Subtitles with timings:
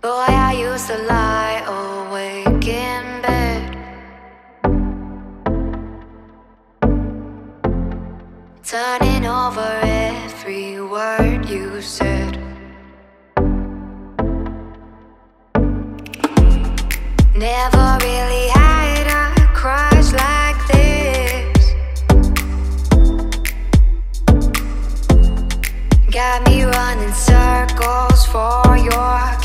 [0.00, 3.76] Boy, I used to lie awake in bed.
[8.62, 12.38] Turning over every word you said.
[17.34, 21.72] Never really had a crush like this.
[26.12, 29.37] Got me running circles for your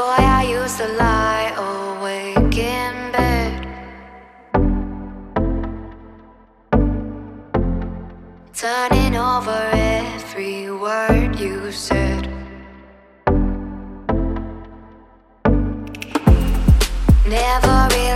[0.00, 3.52] Boy, I used to lie awake in bed.
[8.54, 12.24] Turning over every word you said.
[17.26, 18.09] Never really